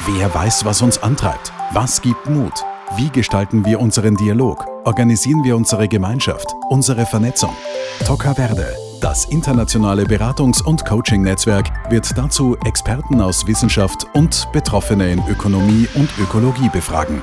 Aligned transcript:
Wer 0.00 0.34
weiß, 0.34 0.64
was 0.64 0.82
uns 0.82 1.02
antreibt? 1.02 1.52
Was 1.72 2.02
gibt 2.02 2.28
Mut? 2.28 2.52
Wie 2.96 3.08
gestalten 3.10 3.64
wir 3.64 3.80
unseren 3.80 4.16
Dialog? 4.16 4.66
Organisieren 4.84 5.44
wir 5.44 5.56
unsere 5.56 5.86
Gemeinschaft, 5.86 6.46
unsere 6.70 7.06
Vernetzung? 7.06 7.54
Toca 8.04 8.34
Verde, 8.34 8.74
das 9.00 9.26
internationale 9.26 10.04
Beratungs- 10.04 10.62
und 10.62 10.84
Coaching-Netzwerk, 10.84 11.70
wird 11.90 12.18
dazu 12.18 12.56
Experten 12.64 13.20
aus 13.20 13.46
Wissenschaft 13.46 14.06
und 14.14 14.48
Betroffene 14.52 15.12
in 15.12 15.22
Ökonomie 15.28 15.86
und 15.94 16.10
Ökologie 16.18 16.68
befragen. 16.68 17.22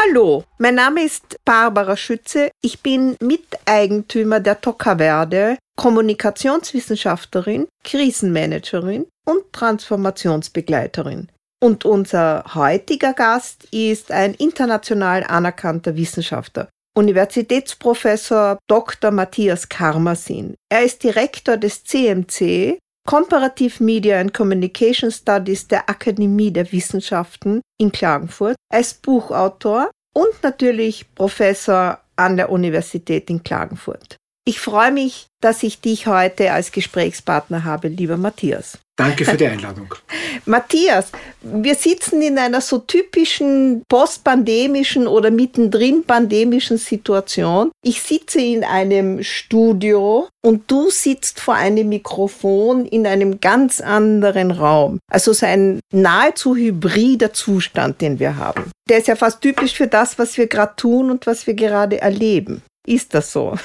Hallo, 0.00 0.44
mein 0.58 0.76
Name 0.76 1.02
ist 1.02 1.38
Barbara 1.44 1.96
Schütze. 1.96 2.52
Ich 2.62 2.82
bin 2.84 3.16
Miteigentümer 3.20 4.38
der 4.38 4.60
Toca 4.60 4.96
Verde, 4.98 5.58
Kommunikationswissenschaftlerin, 5.76 7.66
Krisenmanagerin 7.82 9.06
und 9.26 9.52
Transformationsbegleiterin. 9.52 11.28
Und 11.60 11.84
unser 11.84 12.44
heutiger 12.54 13.12
Gast 13.12 13.64
ist 13.72 14.12
ein 14.12 14.34
international 14.34 15.24
anerkannter 15.24 15.96
Wissenschaftler, 15.96 16.68
Universitätsprofessor 16.96 18.58
Dr. 18.68 19.10
Matthias 19.10 19.68
Karmasin. 19.68 20.54
Er 20.70 20.84
ist 20.84 21.02
Direktor 21.02 21.56
des 21.56 21.82
CMC, 21.82 22.78
Comparative 23.08 23.82
Media 23.82 24.20
and 24.20 24.34
Communication 24.34 25.10
Studies 25.10 25.66
der 25.66 25.88
Akademie 25.88 26.50
der 26.50 26.70
Wissenschaften 26.70 27.62
in 27.80 27.90
Klagenfurt. 27.90 28.54
Er 28.70 28.80
ist 28.80 29.00
Buchautor 29.00 29.90
und 30.18 30.42
natürlich 30.42 31.14
Professor 31.14 32.00
an 32.16 32.36
der 32.36 32.50
Universität 32.50 33.30
in 33.30 33.44
Klagenfurt. 33.44 34.16
Ich 34.44 34.58
freue 34.58 34.90
mich, 34.90 35.28
dass 35.40 35.62
ich 35.62 35.80
dich 35.80 36.08
heute 36.08 36.52
als 36.52 36.72
Gesprächspartner 36.72 37.62
habe, 37.62 37.86
lieber 37.86 38.16
Matthias. 38.16 38.78
Danke 38.98 39.24
für 39.24 39.36
die 39.36 39.46
Einladung. 39.46 39.94
Matthias, 40.44 41.12
wir 41.40 41.76
sitzen 41.76 42.20
in 42.20 42.36
einer 42.36 42.60
so 42.60 42.78
typischen 42.78 43.84
postpandemischen 43.88 45.06
oder 45.06 45.30
mittendrin 45.30 46.02
pandemischen 46.02 46.78
Situation. 46.78 47.70
Ich 47.84 48.02
sitze 48.02 48.40
in 48.40 48.64
einem 48.64 49.22
Studio 49.22 50.28
und 50.44 50.68
du 50.68 50.90
sitzt 50.90 51.38
vor 51.38 51.54
einem 51.54 51.90
Mikrofon 51.90 52.86
in 52.86 53.06
einem 53.06 53.38
ganz 53.40 53.80
anderen 53.80 54.50
Raum. 54.50 54.98
Also 55.08 55.32
so 55.32 55.46
ein 55.46 55.78
nahezu 55.92 56.56
hybrider 56.56 57.32
Zustand, 57.32 58.00
den 58.00 58.18
wir 58.18 58.36
haben. 58.36 58.72
Der 58.88 58.98
ist 58.98 59.06
ja 59.06 59.14
fast 59.14 59.40
typisch 59.40 59.74
für 59.74 59.86
das, 59.86 60.18
was 60.18 60.36
wir 60.36 60.48
gerade 60.48 60.74
tun 60.74 61.12
und 61.12 61.24
was 61.24 61.46
wir 61.46 61.54
gerade 61.54 62.00
erleben. 62.00 62.62
Ist 62.84 63.14
das 63.14 63.30
so? 63.30 63.56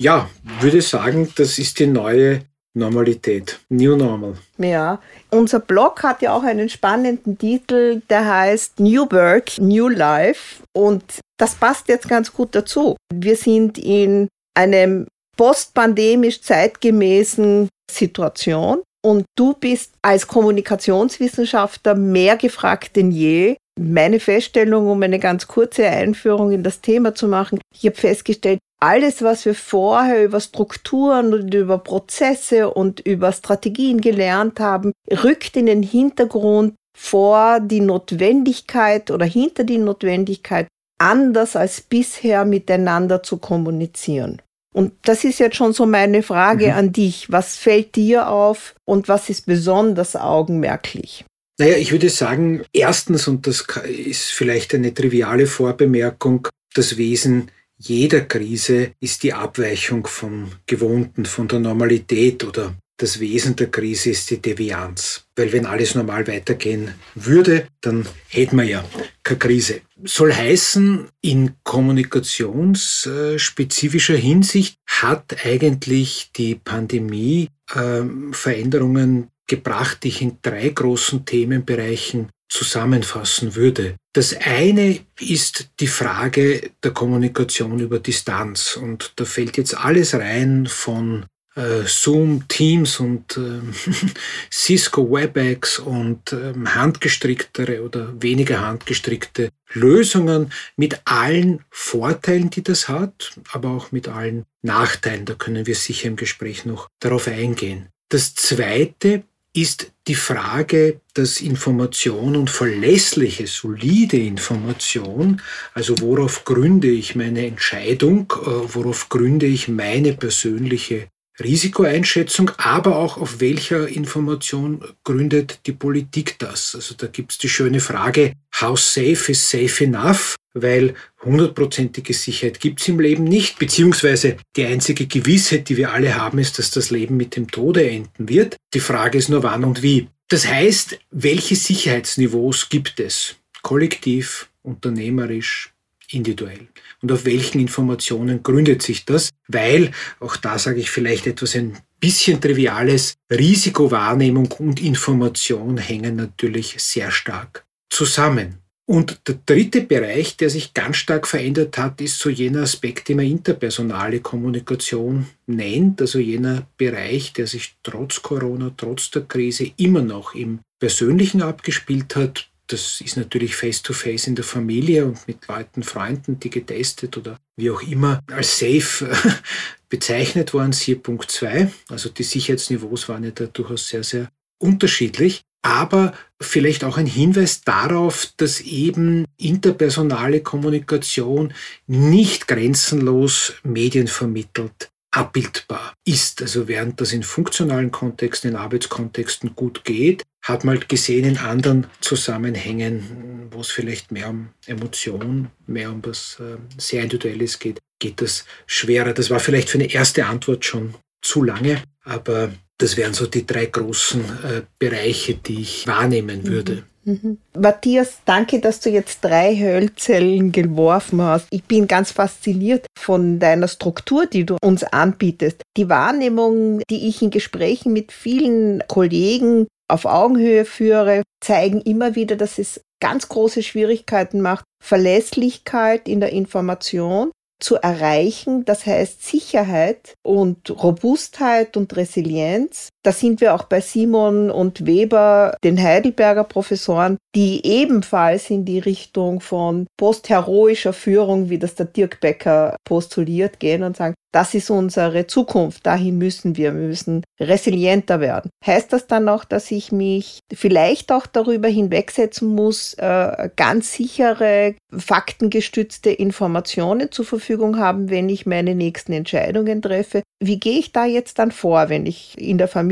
Ja, 0.00 0.30
würde 0.60 0.80
sagen, 0.80 1.30
das 1.36 1.58
ist 1.58 1.78
die 1.78 1.86
neue 1.86 2.40
Normalität. 2.74 3.60
New 3.68 3.96
Normal. 3.96 4.34
Ja, 4.58 5.00
unser 5.30 5.60
Blog 5.60 6.02
hat 6.02 6.22
ja 6.22 6.34
auch 6.34 6.42
einen 6.42 6.68
spannenden 6.68 7.36
Titel, 7.36 8.02
der 8.08 8.26
heißt 8.26 8.80
New 8.80 9.06
Work, 9.10 9.58
New 9.58 9.88
Life. 9.88 10.62
Und 10.74 11.04
das 11.38 11.54
passt 11.54 11.88
jetzt 11.88 12.08
ganz 12.08 12.32
gut 12.32 12.54
dazu. 12.54 12.96
Wir 13.12 13.36
sind 13.36 13.78
in 13.78 14.28
einem 14.54 15.06
postpandemisch 15.36 16.40
zeitgemäßen 16.40 17.68
Situation. 17.90 18.82
Und 19.04 19.24
du 19.36 19.54
bist 19.54 19.94
als 20.00 20.26
Kommunikationswissenschaftler 20.26 21.94
mehr 21.94 22.36
gefragt 22.36 22.96
denn 22.96 23.10
je. 23.10 23.56
Meine 23.80 24.20
Feststellung, 24.20 24.88
um 24.88 25.02
eine 25.02 25.18
ganz 25.18 25.48
kurze 25.48 25.86
Einführung 25.86 26.52
in 26.52 26.62
das 26.62 26.80
Thema 26.80 27.14
zu 27.14 27.26
machen, 27.26 27.58
ich 27.74 27.84
habe 27.86 27.96
festgestellt, 27.96 28.60
alles, 28.82 29.22
was 29.22 29.44
wir 29.44 29.54
vorher 29.54 30.24
über 30.24 30.40
Strukturen 30.40 31.32
und 31.32 31.54
über 31.54 31.78
Prozesse 31.78 32.68
und 32.68 32.98
über 32.98 33.32
Strategien 33.32 34.00
gelernt 34.00 34.58
haben, 34.58 34.92
rückt 35.08 35.56
in 35.56 35.66
den 35.66 35.84
Hintergrund 35.84 36.74
vor 36.98 37.60
die 37.60 37.80
Notwendigkeit 37.80 39.12
oder 39.12 39.24
hinter 39.24 39.62
die 39.62 39.78
Notwendigkeit, 39.78 40.66
anders 40.98 41.54
als 41.54 41.80
bisher 41.80 42.44
miteinander 42.44 43.22
zu 43.22 43.38
kommunizieren. 43.38 44.42
Und 44.74 44.92
das 45.02 45.22
ist 45.22 45.38
jetzt 45.38 45.56
schon 45.56 45.72
so 45.72 45.86
meine 45.86 46.24
Frage 46.24 46.68
mhm. 46.68 46.72
an 46.72 46.92
dich. 46.92 47.30
Was 47.30 47.56
fällt 47.56 47.94
dir 47.94 48.28
auf 48.28 48.74
und 48.84 49.08
was 49.08 49.30
ist 49.30 49.46
besonders 49.46 50.16
augenmerklich? 50.16 51.24
Naja, 51.58 51.76
ich 51.76 51.92
würde 51.92 52.08
sagen, 52.08 52.64
erstens, 52.72 53.28
und 53.28 53.46
das 53.46 53.64
ist 53.84 54.32
vielleicht 54.32 54.74
eine 54.74 54.92
triviale 54.92 55.46
Vorbemerkung, 55.46 56.48
das 56.74 56.96
Wesen 56.96 57.50
jeder 57.82 58.22
Krise 58.22 58.92
ist 59.00 59.24
die 59.24 59.32
Abweichung 59.32 60.06
vom 60.06 60.52
Gewohnten, 60.66 61.24
von 61.26 61.48
der 61.48 61.58
Normalität 61.58 62.44
oder 62.44 62.76
das 62.96 63.18
Wesen 63.18 63.56
der 63.56 63.68
Krise 63.70 64.10
ist 64.10 64.30
die 64.30 64.40
Devianz. 64.40 65.24
Weil 65.34 65.52
wenn 65.52 65.66
alles 65.66 65.96
normal 65.96 66.28
weitergehen 66.28 66.94
würde, 67.16 67.66
dann 67.80 68.06
hätten 68.28 68.54
wir 68.56 68.62
ja 68.64 68.84
keine 69.24 69.40
Krise. 69.40 69.80
Soll 70.04 70.32
heißen, 70.32 71.08
in 71.22 71.56
kommunikationsspezifischer 71.64 74.16
Hinsicht 74.16 74.76
hat 74.86 75.44
eigentlich 75.44 76.30
die 76.36 76.54
Pandemie 76.54 77.48
äh, 77.74 78.02
Veränderungen 78.30 79.30
gebracht, 79.48 80.04
die 80.04 80.08
ich 80.08 80.22
in 80.22 80.38
drei 80.40 80.68
großen 80.68 81.24
Themenbereichen 81.24 82.28
zusammenfassen 82.52 83.54
würde. 83.54 83.96
Das 84.12 84.36
eine 84.36 85.00
ist 85.18 85.70
die 85.80 85.86
Frage 85.86 86.70
der 86.84 86.90
Kommunikation 86.90 87.78
über 87.78 87.98
Distanz. 87.98 88.76
Und 88.76 89.14
da 89.16 89.24
fällt 89.24 89.56
jetzt 89.56 89.76
alles 89.76 90.14
rein 90.14 90.66
von 90.66 91.24
äh, 91.54 91.84
Zoom, 91.86 92.46
Teams 92.48 93.00
und 93.00 93.38
äh, 93.38 93.60
Cisco 94.52 95.10
WebEx 95.10 95.78
und 95.78 96.32
äh, 96.34 96.52
handgestricktere 96.66 97.82
oder 97.82 98.20
weniger 98.20 98.60
handgestrickte 98.60 99.48
Lösungen 99.72 100.52
mit 100.76 101.00
allen 101.06 101.64
Vorteilen, 101.70 102.50
die 102.50 102.62
das 102.62 102.86
hat, 102.86 103.32
aber 103.50 103.70
auch 103.70 103.92
mit 103.92 104.08
allen 104.08 104.44
Nachteilen. 104.60 105.24
Da 105.24 105.34
können 105.34 105.66
wir 105.66 105.74
sicher 105.74 106.08
im 106.08 106.16
Gespräch 106.16 106.66
noch 106.66 106.88
darauf 107.00 107.28
eingehen. 107.28 107.88
Das 108.10 108.34
zweite 108.34 109.22
ist 109.54 109.92
die 110.08 110.14
Frage, 110.14 111.00
dass 111.14 111.40
Information 111.40 112.36
und 112.36 112.50
verlässliche, 112.50 113.46
solide 113.46 114.16
Information, 114.16 115.42
also 115.74 116.00
worauf 116.00 116.44
gründe 116.44 116.88
ich 116.88 117.14
meine 117.14 117.46
Entscheidung, 117.46 118.32
äh, 118.32 118.74
worauf 118.74 119.08
gründe 119.08 119.46
ich 119.46 119.68
meine 119.68 120.14
persönliche 120.14 121.08
Risikoeinschätzung, 121.40 122.50
aber 122.58 122.96
auch 122.96 123.16
auf 123.16 123.40
welcher 123.40 123.88
Information 123.88 124.84
gründet 125.04 125.60
die 125.66 125.72
Politik 125.72 126.38
das. 126.38 126.74
Also 126.74 126.94
da 126.94 127.06
gibt 127.06 127.32
es 127.32 127.38
die 127.38 127.48
schöne 127.48 127.80
Frage, 127.80 128.34
how 128.60 128.78
safe 128.78 129.32
is 129.32 129.50
safe 129.50 129.84
enough? 129.84 130.36
Weil 130.54 130.94
hundertprozentige 131.22 132.12
Sicherheit 132.12 132.60
gibt 132.60 132.80
es 132.82 132.88
im 132.88 133.00
Leben 133.00 133.24
nicht, 133.24 133.58
beziehungsweise 133.58 134.36
die 134.56 134.66
einzige 134.66 135.06
Gewissheit, 135.06 135.70
die 135.70 135.78
wir 135.78 135.92
alle 135.92 136.14
haben, 136.16 136.38
ist, 136.38 136.58
dass 136.58 136.70
das 136.70 136.90
Leben 136.90 137.16
mit 137.16 137.36
dem 137.36 137.50
Tode 137.50 137.88
enden 137.88 138.28
wird. 138.28 138.56
Die 138.74 138.80
Frage 138.80 139.16
ist 139.16 139.30
nur 139.30 139.42
wann 139.42 139.64
und 139.64 139.82
wie. 139.82 140.08
Das 140.28 140.46
heißt, 140.46 140.98
welche 141.10 141.56
Sicherheitsniveaus 141.56 142.68
gibt 142.68 143.00
es? 143.00 143.36
Kollektiv, 143.62 144.50
unternehmerisch, 144.62 145.72
individuell. 146.14 146.68
Und 147.00 147.12
auf 147.12 147.24
welchen 147.24 147.60
Informationen 147.60 148.42
gründet 148.42 148.82
sich 148.82 149.04
das? 149.04 149.30
Weil, 149.48 149.90
auch 150.20 150.36
da 150.36 150.58
sage 150.58 150.80
ich 150.80 150.90
vielleicht 150.90 151.26
etwas 151.26 151.56
ein 151.56 151.78
bisschen 152.00 152.40
Triviales, 152.40 153.14
Risikowahrnehmung 153.30 154.50
und 154.58 154.82
Information 154.82 155.78
hängen 155.78 156.16
natürlich 156.16 156.74
sehr 156.78 157.10
stark 157.10 157.64
zusammen. 157.90 158.58
Und 158.84 159.20
der 159.28 159.38
dritte 159.46 159.82
Bereich, 159.82 160.36
der 160.36 160.50
sich 160.50 160.74
ganz 160.74 160.96
stark 160.96 161.28
verändert 161.28 161.78
hat, 161.78 162.00
ist 162.00 162.18
so 162.18 162.28
jener 162.28 162.62
Aspekt, 162.62 163.08
den 163.08 163.18
man 163.18 163.26
interpersonale 163.26 164.20
Kommunikation 164.20 165.26
nennt, 165.46 166.00
also 166.00 166.18
jener 166.18 166.66
Bereich, 166.76 167.32
der 167.32 167.46
sich 167.46 167.76
trotz 167.84 168.20
Corona, 168.20 168.72
trotz 168.76 169.10
der 169.12 169.22
Krise 169.22 169.70
immer 169.76 170.02
noch 170.02 170.34
im 170.34 170.58
Persönlichen 170.80 171.42
abgespielt 171.42 172.16
hat, 172.16 172.50
das 172.72 173.00
ist 173.00 173.16
natürlich 173.16 173.54
face-to-face 173.54 174.22
-face 174.22 174.28
in 174.28 174.34
der 174.34 174.44
Familie 174.44 175.04
und 175.04 175.26
mit 175.28 175.46
Leuten, 175.48 175.82
Freunden, 175.82 176.40
die 176.40 176.50
getestet 176.50 177.16
oder 177.16 177.36
wie 177.56 177.70
auch 177.70 177.82
immer 177.82 178.20
als 178.30 178.58
safe 178.58 179.10
bezeichnet 179.88 180.54
worden, 180.54 180.72
siehe 180.72 180.96
Punkt 180.96 181.30
2. 181.30 181.70
Also 181.90 182.08
die 182.08 182.22
Sicherheitsniveaus 182.22 183.08
waren 183.08 183.24
ja 183.24 183.30
da 183.30 183.46
durchaus 183.46 183.88
sehr, 183.88 184.02
sehr 184.02 184.30
unterschiedlich. 184.58 185.42
Aber 185.64 186.12
vielleicht 186.40 186.82
auch 186.82 186.96
ein 186.96 187.06
Hinweis 187.06 187.60
darauf, 187.60 188.32
dass 188.36 188.60
eben 188.60 189.26
interpersonale 189.36 190.40
Kommunikation 190.40 191.54
nicht 191.86 192.48
grenzenlos 192.48 193.54
Medien 193.62 194.08
vermittelt 194.08 194.91
abbildbar 195.12 195.94
ist. 196.04 196.42
Also 196.42 196.66
während 196.68 197.00
das 197.00 197.12
in 197.12 197.22
funktionalen 197.22 197.90
Kontexten, 197.90 198.50
in 198.50 198.56
Arbeitskontexten 198.56 199.54
gut 199.54 199.84
geht, 199.84 200.24
hat 200.44 200.64
man 200.64 200.76
halt 200.76 200.88
gesehen 200.88 201.24
in 201.24 201.38
anderen 201.38 201.86
Zusammenhängen, 202.00 203.48
wo 203.52 203.60
es 203.60 203.70
vielleicht 203.70 204.10
mehr 204.10 204.28
um 204.30 204.48
Emotion, 204.66 205.50
mehr 205.66 205.92
um 205.92 206.04
was 206.04 206.40
äh, 206.40 206.56
sehr 206.78 207.02
Individuelles 207.02 207.58
geht, 207.58 207.78
geht 208.00 208.20
das 208.20 208.44
schwerer. 208.66 209.12
Das 209.12 209.30
war 209.30 209.38
vielleicht 209.38 209.68
für 209.70 209.78
eine 209.78 209.92
erste 209.92 210.26
Antwort 210.26 210.64
schon 210.64 210.94
zu 211.22 211.44
lange, 211.44 211.82
aber 212.02 212.52
Das 212.82 212.96
wären 212.96 213.14
so 213.14 213.26
die 213.26 213.46
drei 213.46 213.66
großen 213.66 214.20
äh, 214.42 214.62
Bereiche, 214.76 215.34
die 215.34 215.60
ich 215.60 215.86
wahrnehmen 215.86 216.44
würde. 216.48 216.82
Mhm. 217.04 217.38
Matthias, 217.58 218.18
danke, 218.24 218.60
dass 218.60 218.80
du 218.80 218.90
jetzt 218.90 219.20
drei 219.22 219.56
Hölzellen 219.56 220.52
geworfen 220.52 221.20
hast. 221.20 221.48
Ich 221.50 221.64
bin 221.64 221.88
ganz 221.88 222.12
fasziniert 222.12 222.86
von 222.96 223.38
deiner 223.38 223.68
Struktur, 223.68 224.26
die 224.26 224.44
du 224.44 224.56
uns 224.62 224.84
anbietest. 224.84 225.62
Die 225.76 225.88
Wahrnehmung, 225.88 226.80
die 226.88 227.08
ich 227.08 227.22
in 227.22 227.30
Gesprächen 227.30 227.92
mit 227.92 228.12
vielen 228.12 228.82
Kollegen 228.86 229.66
auf 229.88 230.04
Augenhöhe 230.04 230.64
führe, 230.64 231.22
zeigen 231.42 231.80
immer 231.80 232.14
wieder, 232.14 232.36
dass 232.36 232.58
es 232.58 232.80
ganz 233.00 233.28
große 233.28 233.62
Schwierigkeiten 233.62 234.40
macht, 234.40 234.64
Verlässlichkeit 234.82 236.08
in 236.08 236.20
der 236.20 236.30
Information 236.30 237.32
zu 237.60 237.76
erreichen. 237.76 238.64
Das 238.64 238.86
heißt 238.86 239.24
Sicherheit 239.24 240.14
und 240.24 240.70
Robustheit 240.70 241.76
und 241.76 241.96
Resilienz. 241.96 242.88
Da 243.04 243.10
sind 243.10 243.40
wir 243.40 243.54
auch 243.54 243.64
bei 243.64 243.80
Simon 243.80 244.50
und 244.50 244.86
Weber, 244.86 245.56
den 245.64 245.82
Heidelberger 245.82 246.44
Professoren, 246.44 247.18
die 247.34 247.66
ebenfalls 247.66 248.48
in 248.48 248.64
die 248.64 248.78
Richtung 248.78 249.40
von 249.40 249.86
postheroischer 249.96 250.92
Führung, 250.92 251.50
wie 251.50 251.58
das 251.58 251.74
der 251.74 251.86
Dirk 251.86 252.20
Becker 252.20 252.76
postuliert, 252.84 253.58
gehen 253.58 253.82
und 253.82 253.96
sagen, 253.96 254.14
das 254.32 254.54
ist 254.54 254.70
unsere 254.70 255.26
Zukunft, 255.26 255.84
dahin 255.84 256.16
müssen 256.16 256.56
wir, 256.56 256.74
wir 256.74 256.88
müssen 256.88 257.22
resilienter 257.38 258.20
werden. 258.20 258.50
Heißt 258.64 258.92
das 258.92 259.06
dann 259.06 259.28
auch, 259.28 259.44
dass 259.44 259.70
ich 259.70 259.92
mich 259.92 260.40
vielleicht 260.50 261.12
auch 261.12 261.26
darüber 261.26 261.68
hinwegsetzen 261.68 262.48
muss, 262.48 262.94
äh, 262.94 263.50
ganz 263.56 263.92
sichere, 263.92 264.74
faktengestützte 264.90 266.10
Informationen 266.10 267.12
zur 267.12 267.26
Verfügung 267.26 267.78
haben, 267.78 268.08
wenn 268.08 268.30
ich 268.30 268.46
meine 268.46 268.74
nächsten 268.74 269.12
Entscheidungen 269.12 269.82
treffe? 269.82 270.22
Wie 270.42 270.58
gehe 270.58 270.78
ich 270.78 270.92
da 270.92 271.04
jetzt 271.04 271.38
dann 271.38 271.52
vor, 271.52 271.90
wenn 271.90 272.06
ich 272.06 272.34
in 272.38 272.56
der 272.56 272.68
Familie 272.68 272.91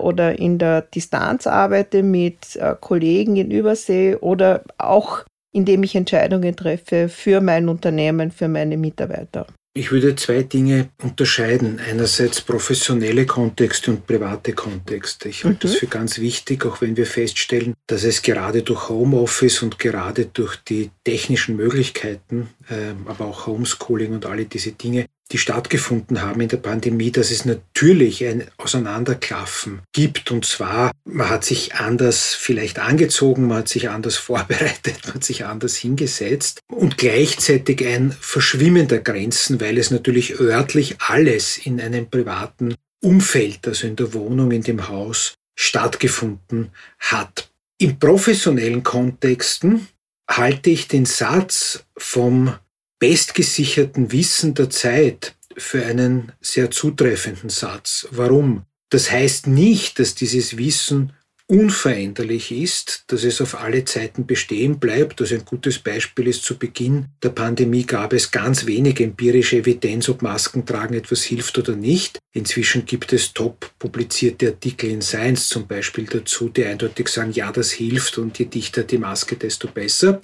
oder 0.00 0.38
in 0.38 0.58
der 0.58 0.82
Distanz 0.82 1.46
arbeite 1.46 2.02
mit 2.02 2.56
äh, 2.56 2.74
Kollegen 2.80 3.36
in 3.36 3.50
Übersee 3.50 4.16
oder 4.16 4.62
auch 4.78 5.24
indem 5.52 5.82
ich 5.82 5.94
Entscheidungen 5.94 6.54
treffe 6.54 7.08
für 7.08 7.40
mein 7.40 7.68
Unternehmen, 7.68 8.30
für 8.30 8.48
meine 8.48 8.76
Mitarbeiter? 8.76 9.46
Ich 9.74 9.92
würde 9.92 10.16
zwei 10.16 10.42
Dinge 10.42 10.88
unterscheiden. 11.02 11.78
Einerseits 11.78 12.40
professionelle 12.40 13.26
Kontexte 13.26 13.92
und 13.92 14.06
private 14.06 14.52
Kontexte. 14.52 15.28
Ich 15.28 15.44
halte 15.44 15.68
mhm. 15.68 15.70
das 15.70 15.78
für 15.78 15.86
ganz 15.86 16.18
wichtig, 16.18 16.66
auch 16.66 16.80
wenn 16.80 16.96
wir 16.96 17.06
feststellen, 17.06 17.74
dass 17.86 18.02
es 18.02 18.22
gerade 18.22 18.62
durch 18.62 18.88
Homeoffice 18.88 19.62
und 19.62 19.78
gerade 19.78 20.26
durch 20.26 20.56
die 20.56 20.90
technischen 21.04 21.54
Möglichkeiten, 21.54 22.48
ähm, 22.70 23.06
aber 23.06 23.26
auch 23.26 23.46
Homeschooling 23.46 24.14
und 24.14 24.26
alle 24.26 24.46
diese 24.46 24.72
Dinge 24.72 25.06
die 25.30 25.38
stattgefunden 25.38 26.22
haben 26.22 26.40
in 26.40 26.48
der 26.48 26.56
Pandemie, 26.56 27.10
dass 27.10 27.30
es 27.30 27.44
natürlich 27.44 28.24
ein 28.24 28.44
Auseinanderklaffen 28.56 29.82
gibt. 29.92 30.30
Und 30.30 30.46
zwar, 30.46 30.90
man 31.04 31.28
hat 31.28 31.44
sich 31.44 31.74
anders 31.74 32.34
vielleicht 32.34 32.78
angezogen, 32.78 33.46
man 33.46 33.58
hat 33.58 33.68
sich 33.68 33.90
anders 33.90 34.16
vorbereitet, 34.28 35.00
man 35.04 35.14
hat 35.14 35.24
sich 35.24 35.44
anders 35.44 35.76
hingesetzt 35.76 36.60
und 36.70 36.96
gleichzeitig 36.96 37.86
ein 37.86 38.12
Verschwimmen 38.12 38.88
der 38.88 39.00
Grenzen, 39.00 39.60
weil 39.60 39.78
es 39.78 39.90
natürlich 39.90 40.40
örtlich 40.40 40.96
alles 41.00 41.58
in 41.58 41.80
einem 41.80 42.08
privaten 42.08 42.74
Umfeld, 43.02 43.66
also 43.66 43.86
in 43.86 43.96
der 43.96 44.12
Wohnung, 44.14 44.50
in 44.50 44.62
dem 44.62 44.88
Haus, 44.88 45.34
stattgefunden 45.54 46.70
hat. 46.98 47.50
In 47.78 47.98
professionellen 47.98 48.82
Kontexten 48.82 49.88
halte 50.28 50.70
ich 50.70 50.88
den 50.88 51.06
Satz 51.06 51.84
vom 51.96 52.54
bestgesicherten 52.98 54.12
Wissen 54.12 54.54
der 54.54 54.70
Zeit 54.70 55.36
für 55.56 55.84
einen 55.84 56.32
sehr 56.40 56.70
zutreffenden 56.70 57.50
Satz. 57.50 58.06
Warum? 58.10 58.64
Das 58.90 59.10
heißt 59.10 59.46
nicht, 59.46 59.98
dass 59.98 60.14
dieses 60.14 60.56
Wissen 60.56 61.12
unveränderlich 61.50 62.52
ist, 62.52 63.04
dass 63.06 63.24
es 63.24 63.40
auf 63.40 63.58
alle 63.58 63.82
Zeiten 63.84 64.26
bestehen 64.26 64.78
bleibt. 64.78 65.20
Also 65.20 65.34
ein 65.34 65.46
gutes 65.46 65.78
Beispiel 65.78 66.28
ist, 66.28 66.44
zu 66.44 66.58
Beginn 66.58 67.06
der 67.22 67.30
Pandemie 67.30 67.84
gab 67.84 68.12
es 68.12 68.30
ganz 68.30 68.66
wenig 68.66 69.00
empirische 69.00 69.56
Evidenz, 69.56 70.10
ob 70.10 70.20
Maskentragen 70.20 70.94
etwas 70.94 71.22
hilft 71.22 71.56
oder 71.56 71.74
nicht. 71.74 72.18
Inzwischen 72.34 72.84
gibt 72.84 73.14
es 73.14 73.32
top 73.32 73.70
publizierte 73.78 74.48
Artikel 74.48 74.90
in 74.90 75.00
Science 75.00 75.48
zum 75.48 75.66
Beispiel 75.66 76.04
dazu, 76.04 76.50
die 76.50 76.66
eindeutig 76.66 77.08
sagen, 77.08 77.32
ja, 77.32 77.50
das 77.50 77.72
hilft 77.72 78.18
und 78.18 78.38
je 78.38 78.44
dichter 78.44 78.82
die 78.82 78.98
Maske, 78.98 79.36
desto 79.36 79.68
besser. 79.68 80.20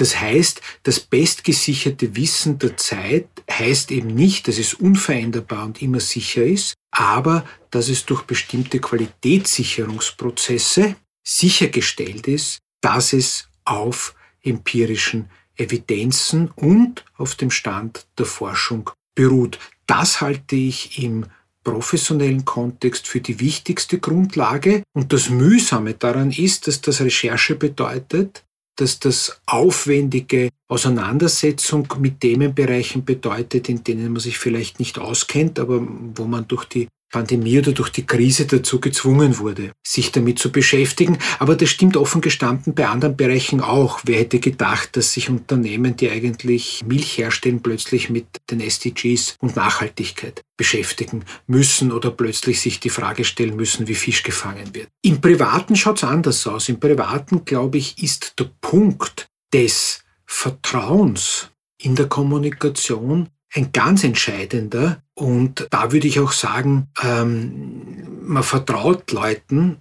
Das 0.00 0.18
heißt, 0.18 0.60
das 0.84 0.98
bestgesicherte 0.98 2.16
Wissen 2.16 2.58
der 2.58 2.78
Zeit 2.78 3.28
heißt 3.50 3.90
eben 3.90 4.14
nicht, 4.14 4.48
dass 4.48 4.56
es 4.56 4.72
unveränderbar 4.72 5.66
und 5.66 5.82
immer 5.82 6.00
sicher 6.00 6.42
ist, 6.42 6.72
aber 6.90 7.44
dass 7.70 7.90
es 7.90 8.06
durch 8.06 8.22
bestimmte 8.22 8.80
Qualitätssicherungsprozesse 8.80 10.96
sichergestellt 11.22 12.28
ist, 12.28 12.60
dass 12.80 13.12
es 13.12 13.50
auf 13.66 14.14
empirischen 14.42 15.28
Evidenzen 15.54 16.50
und 16.56 17.04
auf 17.18 17.34
dem 17.34 17.50
Stand 17.50 18.06
der 18.16 18.24
Forschung 18.24 18.88
beruht. 19.14 19.58
Das 19.86 20.22
halte 20.22 20.56
ich 20.56 21.02
im 21.02 21.26
professionellen 21.62 22.46
Kontext 22.46 23.06
für 23.06 23.20
die 23.20 23.38
wichtigste 23.38 23.98
Grundlage. 23.98 24.82
Und 24.94 25.12
das 25.12 25.28
Mühsame 25.28 25.92
daran 25.92 26.30
ist, 26.30 26.68
dass 26.68 26.80
das 26.80 27.02
Recherche 27.02 27.54
bedeutet, 27.54 28.44
dass 28.80 28.98
das 28.98 29.40
aufwendige 29.46 30.48
Auseinandersetzung 30.68 31.86
mit 31.98 32.20
Themenbereichen 32.20 33.04
bedeutet, 33.04 33.68
in 33.68 33.84
denen 33.84 34.12
man 34.12 34.20
sich 34.20 34.38
vielleicht 34.38 34.78
nicht 34.78 34.98
auskennt, 34.98 35.58
aber 35.58 35.86
wo 36.14 36.24
man 36.24 36.48
durch 36.48 36.64
die 36.64 36.88
Pandemie 37.10 37.58
oder 37.58 37.72
durch 37.72 37.90
die 37.90 38.06
Krise 38.06 38.46
dazu 38.46 38.80
gezwungen 38.80 39.38
wurde, 39.38 39.72
sich 39.86 40.12
damit 40.12 40.38
zu 40.38 40.50
beschäftigen. 40.52 41.18
Aber 41.38 41.56
das 41.56 41.68
stimmt 41.68 41.96
offen 41.96 42.20
gestanden 42.20 42.74
bei 42.74 42.88
anderen 42.88 43.16
Bereichen 43.16 43.60
auch. 43.60 44.00
Wer 44.04 44.20
hätte 44.20 44.38
gedacht, 44.38 44.96
dass 44.96 45.12
sich 45.12 45.28
Unternehmen, 45.28 45.96
die 45.96 46.10
eigentlich 46.10 46.82
Milch 46.86 47.18
herstellen, 47.18 47.62
plötzlich 47.62 48.10
mit 48.10 48.26
den 48.50 48.60
SDGs 48.60 49.36
und 49.40 49.56
Nachhaltigkeit 49.56 50.42
beschäftigen 50.56 51.24
müssen 51.46 51.92
oder 51.92 52.10
plötzlich 52.10 52.60
sich 52.60 52.80
die 52.80 52.90
Frage 52.90 53.24
stellen 53.24 53.56
müssen, 53.56 53.88
wie 53.88 53.94
Fisch 53.94 54.22
gefangen 54.22 54.74
wird. 54.74 54.88
Im 55.02 55.20
Privaten 55.20 55.76
schaut 55.76 55.98
es 55.98 56.04
anders 56.04 56.46
aus. 56.46 56.68
Im 56.68 56.78
Privaten, 56.78 57.44
glaube 57.44 57.78
ich, 57.78 58.02
ist 58.02 58.34
der 58.38 58.50
Punkt 58.60 59.28
des 59.52 60.04
Vertrauens 60.26 61.50
in 61.82 61.96
der 61.96 62.06
Kommunikation 62.06 63.28
ein 63.54 63.72
ganz 63.72 64.04
entscheidender. 64.04 65.02
Und 65.14 65.66
da 65.70 65.92
würde 65.92 66.06
ich 66.08 66.20
auch 66.20 66.32
sagen, 66.32 66.88
ähm, 67.02 68.06
man 68.22 68.42
vertraut 68.42 69.10
Leuten 69.10 69.78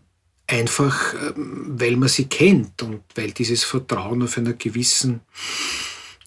einfach, 0.48 1.14
ähm, 1.14 1.76
weil 1.80 1.96
man 1.96 2.10
sie 2.10 2.26
kennt 2.26 2.82
und 2.82 3.02
weil 3.16 3.32
dieses 3.32 3.64
Vertrauen 3.64 4.24
auf 4.24 4.38
einer 4.38 4.54
gewissen 4.54 5.22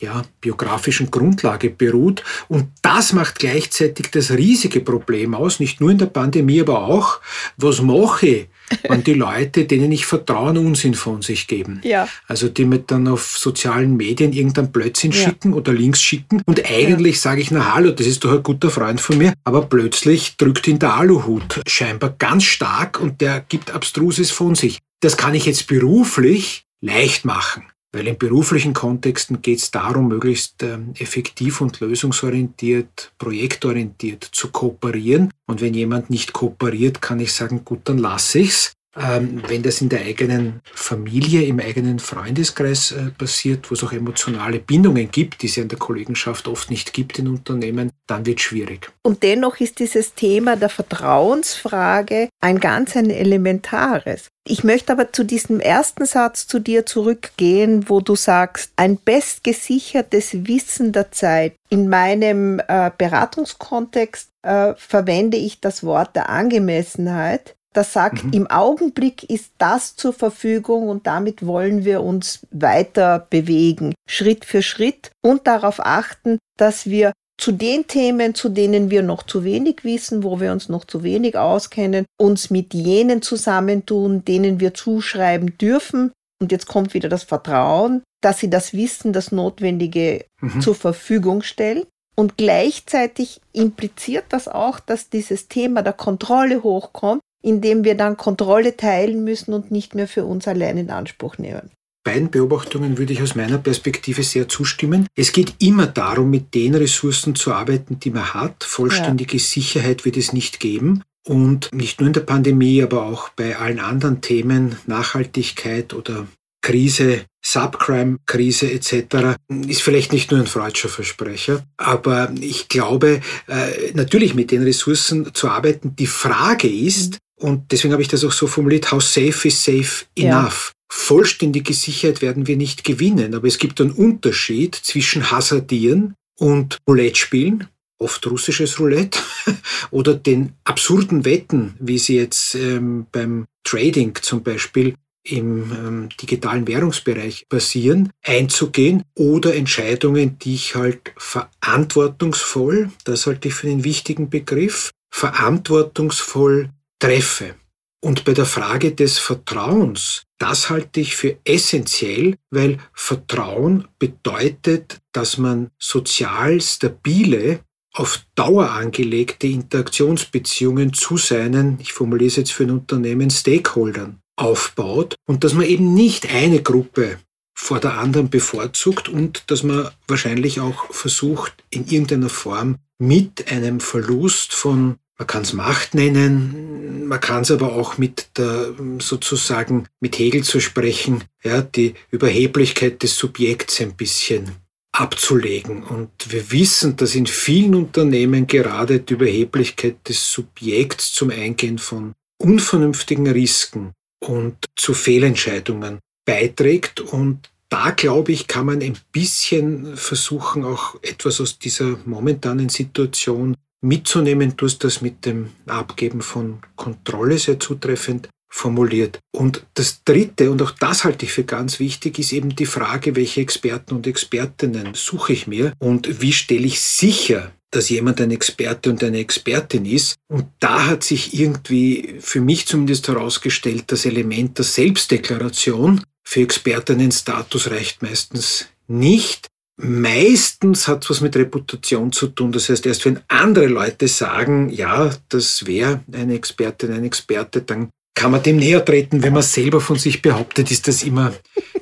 ja, 0.02 0.22
biografischen 0.40 1.10
Grundlage 1.10 1.70
beruht. 1.70 2.22
Und 2.48 2.68
das 2.82 3.12
macht 3.12 3.38
gleichzeitig 3.38 4.10
das 4.10 4.32
riesige 4.32 4.80
Problem 4.80 5.34
aus, 5.34 5.60
nicht 5.60 5.80
nur 5.80 5.90
in 5.90 5.98
der 5.98 6.06
Pandemie, 6.06 6.60
aber 6.60 6.82
auch, 6.82 7.20
was 7.56 7.80
mache 7.80 8.26
ich, 8.26 8.48
wenn 8.88 9.04
die 9.04 9.14
Leute, 9.14 9.64
denen 9.64 9.92
ich 9.92 10.06
vertraue, 10.06 10.58
Unsinn 10.58 10.94
von 10.94 11.22
sich 11.22 11.46
geben. 11.46 11.80
Ja. 11.84 12.08
Also 12.26 12.48
die 12.48 12.64
mir 12.64 12.80
dann 12.80 13.06
auf 13.06 13.38
sozialen 13.38 13.96
Medien 13.96 14.32
irgendein 14.32 14.72
Blödsinn 14.72 15.12
ja. 15.12 15.18
schicken 15.18 15.52
oder 15.54 15.72
Links 15.72 16.02
schicken 16.02 16.42
und 16.46 16.68
eigentlich 16.68 17.16
ja. 17.16 17.22
sage 17.22 17.40
ich, 17.40 17.50
na 17.50 17.74
hallo, 17.74 17.92
das 17.92 18.06
ist 18.06 18.24
doch 18.24 18.32
ein 18.32 18.42
guter 18.42 18.70
Freund 18.70 19.00
von 19.00 19.18
mir, 19.18 19.34
aber 19.44 19.62
plötzlich 19.62 20.36
drückt 20.36 20.66
ihn 20.66 20.78
der 20.78 20.94
Aluhut 20.94 21.60
scheinbar 21.68 22.14
ganz 22.18 22.44
stark 22.44 23.00
und 23.00 23.20
der 23.20 23.40
gibt 23.40 23.70
Abstruses 23.70 24.30
von 24.30 24.54
sich. 24.54 24.78
Das 25.00 25.16
kann 25.16 25.34
ich 25.34 25.46
jetzt 25.46 25.66
beruflich 25.68 26.64
leicht 26.80 27.24
machen. 27.24 27.64
Weil 27.94 28.08
in 28.08 28.16
beruflichen 28.16 28.72
Kontexten 28.72 29.42
geht 29.42 29.58
es 29.58 29.70
darum, 29.70 30.08
möglichst 30.08 30.62
ähm, 30.62 30.94
effektiv 30.98 31.60
und 31.60 31.78
lösungsorientiert, 31.80 33.12
projektorientiert 33.18 34.24
zu 34.24 34.50
kooperieren. 34.50 35.30
Und 35.46 35.60
wenn 35.60 35.74
jemand 35.74 36.08
nicht 36.08 36.32
kooperiert, 36.32 37.02
kann 37.02 37.20
ich 37.20 37.34
sagen, 37.34 37.64
gut, 37.64 37.80
dann 37.84 37.98
lasse 37.98 38.38
ich's. 38.38 38.72
Ähm, 38.94 39.42
wenn 39.48 39.62
das 39.62 39.80
in 39.80 39.88
der 39.88 40.02
eigenen 40.02 40.60
Familie, 40.74 41.44
im 41.44 41.60
eigenen 41.60 41.98
Freundeskreis 41.98 42.92
äh, 42.92 43.10
passiert, 43.16 43.70
wo 43.70 43.74
es 43.74 43.82
auch 43.82 43.92
emotionale 43.92 44.58
Bindungen 44.58 45.10
gibt, 45.10 45.40
die 45.40 45.46
es 45.46 45.56
ja 45.56 45.62
in 45.62 45.70
der 45.70 45.78
Kollegenschaft 45.78 46.46
oft 46.46 46.70
nicht 46.70 46.92
gibt 46.92 47.18
in 47.18 47.28
Unternehmen, 47.28 47.90
dann 48.06 48.26
wird 48.26 48.38
es 48.38 48.44
schwierig. 48.44 48.92
Und 49.02 49.22
dennoch 49.22 49.60
ist 49.60 49.78
dieses 49.78 50.14
Thema 50.14 50.56
der 50.56 50.68
Vertrauensfrage 50.68 52.28
ein 52.40 52.60
ganz 52.60 52.94
ein 52.94 53.08
elementares. 53.08 54.28
Ich 54.46 54.62
möchte 54.62 54.92
aber 54.92 55.12
zu 55.12 55.24
diesem 55.24 55.60
ersten 55.60 56.04
Satz 56.04 56.46
zu 56.46 56.58
dir 56.58 56.84
zurückgehen, 56.84 57.88
wo 57.88 58.00
du 58.00 58.14
sagst, 58.14 58.72
ein 58.76 58.98
bestgesichertes 58.98 60.46
Wissen 60.46 60.92
der 60.92 61.12
Zeit. 61.12 61.54
In 61.70 61.88
meinem 61.88 62.60
äh, 62.68 62.90
Beratungskontext 62.98 64.28
äh, 64.42 64.74
verwende 64.76 65.38
ich 65.38 65.60
das 65.60 65.84
Wort 65.84 66.14
der 66.16 66.28
Angemessenheit 66.28 67.54
das 67.72 67.92
sagt, 67.92 68.24
mhm. 68.24 68.32
im 68.32 68.46
Augenblick 68.48 69.28
ist 69.30 69.52
das 69.58 69.96
zur 69.96 70.12
Verfügung 70.12 70.88
und 70.88 71.06
damit 71.06 71.46
wollen 71.46 71.84
wir 71.84 72.02
uns 72.02 72.46
weiter 72.50 73.26
bewegen, 73.30 73.94
Schritt 74.08 74.44
für 74.44 74.62
Schritt 74.62 75.10
und 75.22 75.46
darauf 75.46 75.80
achten, 75.80 76.38
dass 76.58 76.86
wir 76.86 77.12
zu 77.38 77.50
den 77.50 77.86
Themen, 77.86 78.34
zu 78.34 78.48
denen 78.48 78.90
wir 78.90 79.02
noch 79.02 79.24
zu 79.24 79.42
wenig 79.42 79.82
wissen, 79.82 80.22
wo 80.22 80.38
wir 80.38 80.52
uns 80.52 80.68
noch 80.68 80.84
zu 80.84 81.02
wenig 81.02 81.36
auskennen, 81.36 82.04
uns 82.20 82.50
mit 82.50 82.74
jenen 82.74 83.22
zusammentun, 83.22 84.24
denen 84.24 84.60
wir 84.60 84.74
zuschreiben 84.74 85.56
dürfen. 85.58 86.12
Und 86.40 86.52
jetzt 86.52 86.66
kommt 86.66 86.94
wieder 86.94 87.08
das 87.08 87.24
Vertrauen, 87.24 88.02
dass 88.20 88.38
sie 88.38 88.50
das 88.50 88.74
Wissen, 88.74 89.12
das 89.12 89.32
Notwendige 89.32 90.24
mhm. 90.40 90.60
zur 90.60 90.74
Verfügung 90.74 91.42
stellen. 91.42 91.84
Und 92.14 92.36
gleichzeitig 92.36 93.40
impliziert 93.52 94.26
das 94.28 94.46
auch, 94.46 94.78
dass 94.78 95.08
dieses 95.08 95.48
Thema 95.48 95.82
der 95.82 95.94
Kontrolle 95.94 96.62
hochkommt, 96.62 97.22
indem 97.42 97.84
wir 97.84 97.96
dann 97.96 98.16
Kontrolle 98.16 98.76
teilen 98.76 99.24
müssen 99.24 99.52
und 99.52 99.70
nicht 99.70 99.94
mehr 99.94 100.08
für 100.08 100.24
uns 100.24 100.48
allein 100.48 100.78
in 100.78 100.90
Anspruch 100.90 101.38
nehmen. 101.38 101.70
Beiden 102.04 102.30
Beobachtungen 102.30 102.98
würde 102.98 103.12
ich 103.12 103.22
aus 103.22 103.36
meiner 103.36 103.58
Perspektive 103.58 104.24
sehr 104.24 104.48
zustimmen. 104.48 105.06
Es 105.14 105.32
geht 105.32 105.54
immer 105.60 105.86
darum, 105.86 106.30
mit 106.30 106.54
den 106.54 106.74
Ressourcen 106.74 107.36
zu 107.36 107.52
arbeiten, 107.52 108.00
die 108.00 108.10
man 108.10 108.34
hat. 108.34 108.64
Vollständige 108.64 109.36
ja. 109.36 109.42
Sicherheit 109.42 110.04
wird 110.04 110.16
es 110.16 110.32
nicht 110.32 110.58
geben. 110.58 111.04
Und 111.24 111.72
nicht 111.72 112.00
nur 112.00 112.08
in 112.08 112.14
der 112.14 112.22
Pandemie, 112.22 112.82
aber 112.82 113.04
auch 113.04 113.28
bei 113.28 113.56
allen 113.56 113.78
anderen 113.78 114.20
Themen, 114.20 114.76
Nachhaltigkeit 114.86 115.94
oder 115.94 116.26
Krise, 116.62 117.24
Subcrime-Krise 117.44 118.70
etc. 118.72 119.36
ist 119.68 119.82
vielleicht 119.82 120.12
nicht 120.12 120.30
nur 120.30 120.40
ein 120.40 120.46
freudscher 120.46 120.88
Versprecher, 120.88 121.64
aber 121.76 122.32
ich 122.40 122.68
glaube, 122.68 123.20
äh, 123.48 123.92
natürlich 123.94 124.34
mit 124.34 124.52
den 124.52 124.62
Ressourcen 124.62 125.34
zu 125.34 125.48
arbeiten. 125.48 125.96
Die 125.96 126.06
Frage 126.06 126.68
ist, 126.68 127.18
und 127.42 127.72
deswegen 127.72 127.92
habe 127.92 128.02
ich 128.02 128.08
das 128.08 128.24
auch 128.24 128.32
so 128.32 128.46
formuliert, 128.46 128.92
how 128.92 129.02
safe 129.02 129.48
is 129.48 129.64
safe 129.64 130.04
enough? 130.16 130.72
Ja. 130.72 130.82
Vollständige 130.92 131.74
Sicherheit 131.74 132.22
werden 132.22 132.46
wir 132.46 132.56
nicht 132.56 132.84
gewinnen, 132.84 133.34
aber 133.34 133.48
es 133.48 133.58
gibt 133.58 133.80
einen 133.80 133.90
Unterschied 133.90 134.74
zwischen 134.74 135.30
Hasardieren 135.30 136.14
und 136.38 136.78
Roulette 136.86 137.18
spielen, 137.18 137.66
oft 137.98 138.26
russisches 138.26 138.78
Roulette, 138.78 139.18
oder 139.90 140.14
den 140.14 140.52
absurden 140.64 141.24
Wetten, 141.24 141.74
wie 141.80 141.98
sie 141.98 142.16
jetzt 142.16 142.54
ähm, 142.54 143.06
beim 143.10 143.46
Trading 143.64 144.14
zum 144.22 144.42
Beispiel 144.42 144.94
im 145.24 145.72
ähm, 145.72 146.08
digitalen 146.20 146.66
Währungsbereich 146.68 147.48
passieren, 147.48 148.10
einzugehen 148.22 149.02
oder 149.16 149.54
Entscheidungen, 149.54 150.38
die 150.38 150.54
ich 150.54 150.74
halt 150.74 151.12
verantwortungsvoll, 151.16 152.90
das 153.04 153.26
halte 153.26 153.48
ich 153.48 153.54
für 153.54 153.68
einen 153.68 153.84
wichtigen 153.84 154.30
Begriff, 154.30 154.90
verantwortungsvoll 155.10 156.70
treffe. 157.02 157.56
Und 158.00 158.24
bei 158.24 158.32
der 158.32 158.46
Frage 158.46 158.92
des 158.92 159.18
Vertrauens, 159.18 160.22
das 160.38 160.70
halte 160.70 161.00
ich 161.00 161.16
für 161.16 161.36
essentiell, 161.44 162.36
weil 162.50 162.78
Vertrauen 162.94 163.88
bedeutet, 163.98 165.00
dass 165.12 165.36
man 165.36 165.70
sozial 165.80 166.60
stabile, 166.60 167.60
auf 167.94 168.24
Dauer 168.36 168.70
angelegte 168.70 169.48
Interaktionsbeziehungen 169.48 170.92
zu 170.94 171.16
seinen, 171.16 171.78
ich 171.80 171.92
formuliere 171.92 172.28
es 172.28 172.36
jetzt 172.36 172.52
für 172.52 172.64
ein 172.64 172.70
Unternehmen, 172.70 173.30
Stakeholdern 173.30 174.20
aufbaut 174.36 175.16
und 175.26 175.44
dass 175.44 175.54
man 175.54 175.66
eben 175.66 175.94
nicht 175.94 176.32
eine 176.32 176.62
Gruppe 176.62 177.18
vor 177.54 177.80
der 177.80 177.98
anderen 177.98 178.30
bevorzugt 178.30 179.08
und 179.08 179.44
dass 179.48 179.62
man 179.62 179.90
wahrscheinlich 180.08 180.60
auch 180.60 180.92
versucht, 180.92 181.52
in 181.70 181.86
irgendeiner 181.86 182.30
Form 182.30 182.78
mit 182.98 183.50
einem 183.50 183.80
Verlust 183.80 184.54
von 184.54 184.96
man 185.18 185.26
kann 185.26 185.42
es 185.42 185.52
Macht 185.52 185.94
nennen, 185.94 187.06
man 187.06 187.20
kann 187.20 187.42
es 187.42 187.50
aber 187.50 187.74
auch 187.74 187.98
mit 187.98 188.38
der, 188.38 188.74
sozusagen, 188.98 189.86
mit 190.00 190.18
Hegel 190.18 190.42
zu 190.42 190.60
sprechen, 190.60 191.24
ja, 191.42 191.62
die 191.62 191.94
Überheblichkeit 192.10 193.02
des 193.02 193.16
Subjekts 193.16 193.80
ein 193.80 193.94
bisschen 193.94 194.50
abzulegen. 194.92 195.82
Und 195.84 196.10
wir 196.28 196.50
wissen, 196.50 196.96
dass 196.96 197.14
in 197.14 197.26
vielen 197.26 197.74
Unternehmen 197.74 198.46
gerade 198.46 199.00
die 199.00 199.14
Überheblichkeit 199.14 200.08
des 200.08 200.32
Subjekts 200.32 201.12
zum 201.12 201.30
Eingehen 201.30 201.78
von 201.78 202.12
unvernünftigen 202.38 203.26
Risiken 203.26 203.92
und 204.20 204.56
zu 204.76 204.94
Fehlentscheidungen 204.94 205.98
beiträgt. 206.24 207.00
Und 207.00 207.50
da, 207.68 207.90
glaube 207.90 208.32
ich, 208.32 208.46
kann 208.46 208.66
man 208.66 208.82
ein 208.82 208.98
bisschen 209.12 209.96
versuchen, 209.96 210.64
auch 210.64 210.96
etwas 211.02 211.40
aus 211.40 211.58
dieser 211.58 211.98
momentanen 212.04 212.68
Situation 212.68 213.56
mitzunehmen. 213.82 214.54
Du 214.56 214.66
hast 214.66 214.82
das 214.84 215.02
mit 215.02 215.26
dem 215.26 215.50
Abgeben 215.66 216.22
von 216.22 216.60
Kontrolle 216.76 217.38
sehr 217.38 217.60
zutreffend 217.60 218.28
formuliert. 218.48 219.18
Und 219.34 219.64
das 219.74 220.04
Dritte, 220.04 220.50
und 220.50 220.60
auch 220.62 220.72
das 220.72 221.04
halte 221.04 221.24
ich 221.24 221.32
für 221.32 221.44
ganz 221.44 221.80
wichtig, 221.80 222.18
ist 222.18 222.32
eben 222.32 222.54
die 222.54 222.66
Frage, 222.66 223.16
welche 223.16 223.40
Experten 223.40 223.94
und 223.94 224.06
Expertinnen 224.06 224.94
suche 224.94 225.32
ich 225.32 225.46
mir 225.46 225.72
und 225.78 226.20
wie 226.20 226.32
stelle 226.32 226.66
ich 226.66 226.80
sicher, 226.80 227.52
dass 227.70 227.88
jemand 227.88 228.20
ein 228.20 228.30
Experte 228.30 228.90
und 228.90 229.02
eine 229.02 229.18
Expertin 229.18 229.86
ist. 229.86 230.16
Und 230.28 230.46
da 230.60 230.86
hat 230.86 231.02
sich 231.02 231.38
irgendwie 231.38 232.16
für 232.20 232.42
mich 232.42 232.66
zumindest 232.66 233.08
herausgestellt, 233.08 233.84
das 233.86 234.04
Element 234.04 234.58
der 234.58 234.66
Selbstdeklaration 234.66 236.02
für 236.22 236.42
Expertinnenstatus 236.42 237.70
reicht 237.70 238.02
meistens 238.02 238.66
nicht. 238.86 239.48
Meistens 239.76 240.86
hat 240.86 241.04
es 241.04 241.10
was 241.10 241.20
mit 241.20 241.34
Reputation 241.36 242.12
zu 242.12 242.28
tun. 242.28 242.52
Das 242.52 242.68
heißt, 242.68 242.84
erst 242.86 243.04
wenn 243.04 243.20
andere 243.28 243.66
Leute 243.66 244.06
sagen, 244.06 244.68
ja, 244.68 245.10
das 245.28 245.66
wäre 245.66 246.00
eine 246.12 246.34
Expertin, 246.34 246.92
ein 246.92 247.04
Experte, 247.04 247.62
dann 247.62 247.88
kann 248.14 248.30
man 248.30 248.42
dem 248.42 248.56
näher 248.56 248.84
treten. 248.84 249.22
Wenn 249.22 249.32
man 249.32 249.42
selber 249.42 249.80
von 249.80 249.98
sich 249.98 250.20
behauptet, 250.20 250.70
ist 250.70 250.88
das 250.88 251.02
immer 251.02 251.32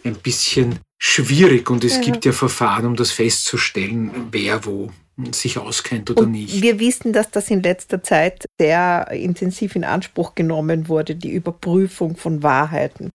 ein 0.05 0.15
bisschen 0.15 0.79
schwierig. 0.99 1.69
Und 1.69 1.85
es 1.85 1.97
ja. 1.97 2.03
gibt 2.03 2.25
ja 2.25 2.33
Verfahren, 2.33 2.87
um 2.87 2.97
das 2.97 3.11
festzustellen, 3.11 4.29
wer 4.31 4.65
wo 4.65 4.91
sich 5.33 5.59
auskennt 5.59 6.11
oder 6.11 6.23
und 6.23 6.33
nicht. 6.33 6.63
Wir 6.63 6.79
wissen, 6.79 7.13
dass 7.13 7.31
das 7.31 7.51
in 7.51 7.63
letzter 7.63 8.03
Zeit 8.03 8.47
sehr 8.59 9.11
intensiv 9.11 9.77
in 9.77 9.85
Anspruch 9.85 10.35
genommen 10.35 10.89
wurde, 10.89 11.15
die 11.15 11.33
Überprüfung 11.33 12.17
von 12.17 12.43
Wahrheiten. 12.43 13.11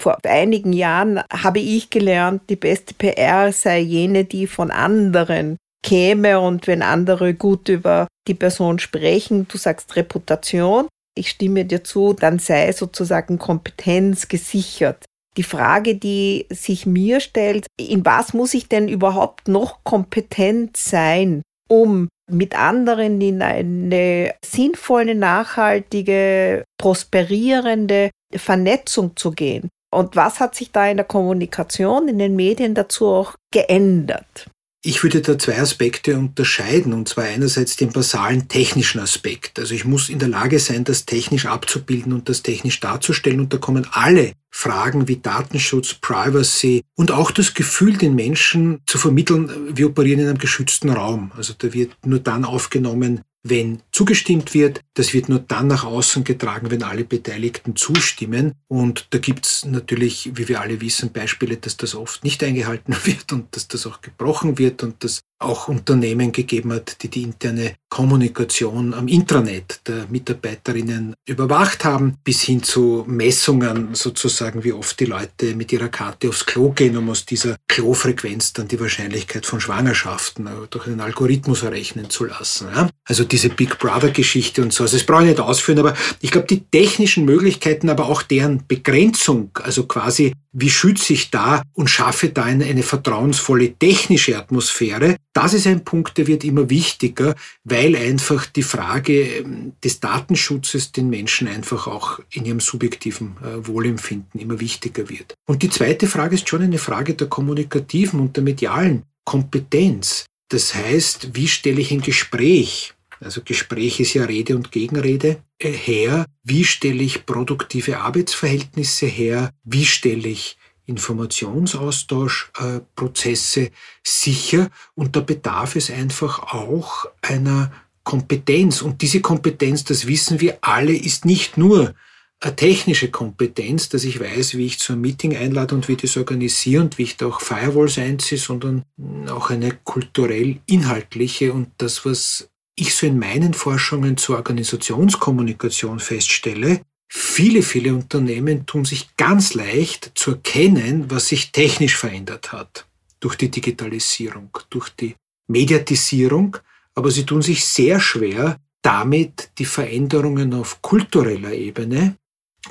Vor 0.00 0.16
einigen 0.24 0.72
Jahren 0.72 1.20
habe 1.30 1.58
ich 1.58 1.90
gelernt, 1.90 2.48
die 2.48 2.56
beste 2.56 2.94
PR 2.94 3.52
sei 3.52 3.80
jene, 3.80 4.24
die 4.24 4.46
von 4.46 4.70
anderen 4.70 5.58
käme 5.84 6.40
und 6.40 6.66
wenn 6.66 6.80
andere 6.80 7.34
gut 7.34 7.68
über 7.68 8.08
die 8.26 8.34
Person 8.34 8.78
sprechen, 8.78 9.46
du 9.48 9.58
sagst 9.58 9.94
Reputation, 9.96 10.88
ich 11.14 11.28
stimme 11.28 11.66
dir 11.66 11.84
zu, 11.84 12.14
dann 12.14 12.38
sei 12.38 12.72
sozusagen 12.72 13.38
Kompetenz 13.38 14.28
gesichert. 14.28 15.04
Die 15.36 15.42
Frage, 15.42 15.96
die 15.96 16.46
sich 16.48 16.86
mir 16.86 17.20
stellt, 17.20 17.66
in 17.78 18.04
was 18.06 18.32
muss 18.32 18.54
ich 18.54 18.68
denn 18.68 18.88
überhaupt 18.88 19.48
noch 19.48 19.84
kompetent 19.84 20.78
sein, 20.78 21.42
um 21.68 22.08
mit 22.30 22.58
anderen 22.58 23.20
in 23.20 23.42
eine 23.42 24.34
sinnvolle, 24.42 25.14
nachhaltige, 25.14 26.64
prosperierende 26.78 28.10
Vernetzung 28.34 29.14
zu 29.16 29.32
gehen? 29.32 29.68
Und 29.90 30.16
was 30.16 30.40
hat 30.40 30.54
sich 30.54 30.70
da 30.70 30.88
in 30.88 30.96
der 30.96 31.06
Kommunikation, 31.06 32.08
in 32.08 32.18
den 32.18 32.36
Medien 32.36 32.74
dazu 32.74 33.06
auch 33.06 33.34
geändert? 33.52 34.46
Ich 34.82 35.02
würde 35.02 35.20
da 35.20 35.38
zwei 35.38 35.58
Aspekte 35.58 36.16
unterscheiden, 36.16 36.94
und 36.94 37.06
zwar 37.06 37.24
einerseits 37.24 37.76
den 37.76 37.92
basalen 37.92 38.48
technischen 38.48 38.98
Aspekt. 38.98 39.58
Also 39.58 39.74
ich 39.74 39.84
muss 39.84 40.08
in 40.08 40.18
der 40.18 40.28
Lage 40.28 40.58
sein, 40.58 40.84
das 40.84 41.04
technisch 41.04 41.44
abzubilden 41.44 42.14
und 42.14 42.30
das 42.30 42.42
technisch 42.42 42.80
darzustellen, 42.80 43.40
und 43.40 43.52
da 43.52 43.58
kommen 43.58 43.86
alle 43.92 44.32
Fragen 44.60 45.08
wie 45.08 45.16
Datenschutz, 45.16 45.94
Privacy 45.94 46.82
und 46.94 47.10
auch 47.10 47.30
das 47.30 47.54
Gefühl, 47.54 47.96
den 47.96 48.14
Menschen 48.14 48.82
zu 48.86 48.98
vermitteln, 48.98 49.50
wir 49.74 49.86
operieren 49.86 50.20
in 50.20 50.28
einem 50.28 50.36
geschützten 50.36 50.90
Raum. 50.90 51.32
Also 51.34 51.54
da 51.56 51.72
wird 51.72 51.92
nur 52.04 52.18
dann 52.18 52.44
aufgenommen, 52.44 53.22
wenn 53.42 53.80
zugestimmt 53.90 54.52
wird. 54.52 54.82
Das 54.92 55.14
wird 55.14 55.30
nur 55.30 55.38
dann 55.38 55.66
nach 55.66 55.84
außen 55.84 56.24
getragen, 56.24 56.70
wenn 56.70 56.82
alle 56.82 57.04
Beteiligten 57.04 57.74
zustimmen. 57.74 58.52
Und 58.68 59.06
da 59.10 59.18
gibt 59.18 59.46
es 59.46 59.64
natürlich, 59.64 60.30
wie 60.34 60.46
wir 60.48 60.60
alle 60.60 60.82
wissen, 60.82 61.10
Beispiele, 61.10 61.56
dass 61.56 61.78
das 61.78 61.94
oft 61.94 62.22
nicht 62.22 62.44
eingehalten 62.44 62.94
wird 63.04 63.32
und 63.32 63.56
dass 63.56 63.66
das 63.66 63.86
auch 63.86 64.02
gebrochen 64.02 64.58
wird 64.58 64.82
und 64.82 65.02
dass 65.02 65.20
auch 65.40 65.68
Unternehmen 65.68 66.32
gegeben 66.32 66.72
hat, 66.72 67.02
die 67.02 67.08
die 67.08 67.22
interne 67.22 67.74
Kommunikation 67.88 68.94
am 68.94 69.08
Intranet 69.08 69.80
der 69.86 70.06
Mitarbeiterinnen 70.08 71.14
überwacht 71.26 71.84
haben, 71.84 72.18
bis 72.22 72.42
hin 72.42 72.62
zu 72.62 73.04
Messungen 73.08 73.94
sozusagen, 73.94 74.62
wie 74.62 74.72
oft 74.72 75.00
die 75.00 75.06
Leute 75.06 75.54
mit 75.56 75.72
ihrer 75.72 75.88
Karte 75.88 76.28
aufs 76.28 76.46
Klo 76.46 76.70
gehen, 76.70 76.96
um 76.96 77.10
aus 77.10 77.26
dieser 77.26 77.56
Klofrequenz 77.68 78.52
dann 78.52 78.68
die 78.68 78.78
Wahrscheinlichkeit 78.78 79.44
von 79.46 79.60
Schwangerschaften 79.60 80.48
durch 80.70 80.86
einen 80.86 81.00
Algorithmus 81.00 81.62
errechnen 81.62 82.10
zu 82.10 82.26
lassen. 82.26 82.68
Also 83.04 83.24
diese 83.24 83.48
Big 83.48 83.78
Brother-Geschichte 83.78 84.62
und 84.62 84.72
so. 84.72 84.84
Also 84.84 84.96
das 84.96 85.06
brauche 85.06 85.22
ich 85.22 85.30
nicht 85.30 85.40
ausführen, 85.40 85.80
aber 85.80 85.94
ich 86.20 86.30
glaube, 86.30 86.46
die 86.46 86.60
technischen 86.60 87.24
Möglichkeiten, 87.24 87.88
aber 87.88 88.06
auch 88.06 88.22
deren 88.22 88.66
Begrenzung, 88.68 89.50
also 89.62 89.86
quasi, 89.86 90.32
wie 90.52 90.70
schütze 90.70 91.12
ich 91.12 91.30
da 91.30 91.62
und 91.72 91.88
schaffe 91.90 92.28
da 92.28 92.44
eine, 92.44 92.66
eine 92.66 92.82
vertrauensvolle 92.82 93.74
technische 93.74 94.36
Atmosphäre, 94.36 95.16
das 95.32 95.54
ist 95.54 95.66
ein 95.66 95.84
Punkt, 95.84 96.18
der 96.18 96.26
wird 96.26 96.44
immer 96.44 96.70
wichtiger, 96.70 97.34
weil 97.64 97.94
einfach 97.94 98.46
die 98.46 98.62
Frage 98.62 99.22
ähm, 99.22 99.72
des 99.82 100.00
Datenschutzes 100.00 100.92
den 100.92 101.08
Menschen 101.08 101.46
einfach 101.46 101.86
auch 101.86 102.20
in 102.30 102.44
ihrem 102.44 102.60
subjektiven 102.60 103.36
äh, 103.42 103.66
Wohlempfinden 103.66 104.40
immer 104.40 104.58
wichtiger 104.60 105.08
wird. 105.08 105.34
Und 105.46 105.62
die 105.62 105.70
zweite 105.70 106.06
Frage 106.06 106.34
ist 106.34 106.48
schon 106.48 106.62
eine 106.62 106.78
Frage 106.78 107.14
der 107.14 107.28
kommunikativen 107.28 108.18
und 108.20 108.36
der 108.36 108.42
medialen 108.42 109.04
Kompetenz. 109.24 110.26
Das 110.48 110.74
heißt, 110.74 111.30
wie 111.34 111.46
stelle 111.46 111.80
ich 111.80 111.92
ein 111.92 112.00
Gespräch, 112.00 112.94
also 113.20 113.42
Gespräch 113.44 114.00
ist 114.00 114.14
ja 114.14 114.24
Rede 114.24 114.56
und 114.56 114.72
Gegenrede, 114.72 115.42
äh, 115.58 115.70
her? 115.70 116.24
Wie 116.42 116.64
stelle 116.64 117.02
ich 117.02 117.26
produktive 117.26 117.98
Arbeitsverhältnisse 117.98 119.06
her? 119.06 119.50
Wie 119.62 119.84
stelle 119.84 120.28
ich 120.28 120.56
Informationsaustauschprozesse 120.86 123.70
sicher? 124.04 124.70
Und 124.94 125.16
da 125.16 125.20
bedarf 125.20 125.76
es 125.76 125.90
einfach 125.90 126.54
auch 126.54 127.06
einer 127.22 127.72
Kompetenz. 128.04 128.82
Und 128.82 129.00
diese 129.02 129.20
Kompetenz, 129.20 129.84
das 129.84 130.06
wissen 130.06 130.40
wir 130.40 130.58
alle, 130.62 130.94
ist 130.94 131.24
nicht 131.24 131.58
nur 131.58 131.94
eine 132.40 132.56
technische 132.56 133.10
Kompetenz, 133.10 133.90
dass 133.90 134.04
ich 134.04 134.18
weiß, 134.18 134.54
wie 134.54 134.66
ich 134.66 134.78
zu 134.78 134.94
einem 134.94 135.02
Meeting 135.02 135.36
einlade 135.36 135.74
und 135.74 135.88
wie 135.88 135.92
ich 135.92 136.00
das 136.00 136.16
organisiere 136.16 136.82
und 136.82 136.96
wie 136.96 137.02
ich 137.02 137.18
da 137.18 137.26
auch 137.26 137.40
Firewalls 137.40 137.98
einziehe, 137.98 138.38
sondern 138.38 138.84
auch 139.28 139.50
eine 139.50 139.76
kulturell 139.84 140.60
inhaltliche 140.66 141.52
und 141.52 141.68
das, 141.78 142.06
was 142.06 142.48
ich 142.76 142.94
so 142.94 143.06
in 143.06 143.18
meinen 143.18 143.52
Forschungen 143.52 144.16
zur 144.16 144.36
Organisationskommunikation 144.36 146.00
feststelle, 146.00 146.80
viele, 147.10 147.62
viele 147.62 147.92
Unternehmen 147.92 148.64
tun 148.66 148.84
sich 148.84 149.16
ganz 149.16 149.54
leicht 149.54 150.12
zu 150.14 150.32
erkennen, 150.32 151.10
was 151.10 151.28
sich 151.28 151.50
technisch 151.50 151.96
verändert 151.96 152.52
hat. 152.52 152.86
Durch 153.18 153.34
die 153.36 153.50
Digitalisierung, 153.50 154.56
durch 154.70 154.88
die 154.90 155.16
Mediatisierung, 155.48 156.56
aber 156.94 157.10
sie 157.10 157.26
tun 157.26 157.42
sich 157.42 157.64
sehr 157.64 158.00
schwer, 158.00 158.58
damit 158.80 159.50
die 159.58 159.64
Veränderungen 159.64 160.54
auf 160.54 160.80
kultureller 160.80 161.52
Ebene, 161.52 162.16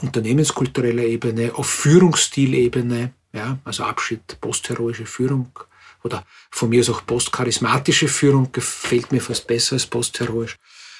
unternehmenskultureller 0.01 1.03
Ebene, 1.03 1.53
auf 1.53 1.69
Führungsstilebene, 1.69 3.13
ja, 3.33 3.59
also 3.63 3.83
Abschied, 3.83 4.39
postheroische 4.41 5.05
Führung 5.05 5.51
oder 6.03 6.25
von 6.49 6.69
mir 6.69 6.79
aus 6.79 6.89
auch 6.89 7.05
postcharismatische 7.05 8.07
Führung, 8.07 8.51
gefällt 8.51 9.11
mir 9.11 9.21
fast 9.21 9.45
besser 9.45 9.73
als 9.73 9.85
postheroisch, 9.85 10.55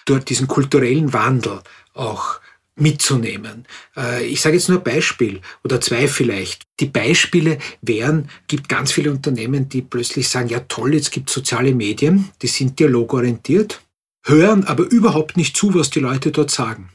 dort 0.06 0.30
diesen 0.30 0.48
kulturellen 0.48 1.14
Wandel 1.14 1.62
auch 1.94 2.40
mitzunehmen. 2.80 3.66
Äh, 3.96 4.26
ich 4.26 4.42
sage 4.42 4.56
jetzt 4.56 4.70
nur 4.70 4.80
ein 4.80 4.84
Beispiel 4.84 5.42
oder 5.64 5.82
zwei 5.82 6.08
vielleicht. 6.08 6.64
Die 6.80 6.86
Beispiele 6.86 7.58
wären, 7.82 8.30
gibt 8.48 8.70
ganz 8.70 8.92
viele 8.92 9.12
Unternehmen, 9.12 9.70
die 9.70 9.82
plötzlich 9.82 10.30
sagen, 10.30 10.50
ja 10.50 10.62
toll, 10.62 10.94
jetzt 10.94 11.12
gibt 11.12 11.30
soziale 11.30 11.74
Medien, 11.74 12.30
die 12.42 12.48
sind 12.48 12.80
dialogorientiert, 12.80 13.82
hören 14.24 14.64
aber 14.66 14.84
überhaupt 14.86 15.38
nicht 15.38 15.56
zu, 15.56 15.74
was 15.74 15.90
die 15.90 16.00
Leute 16.00 16.32
dort 16.32 16.52
sagen. 16.52 16.90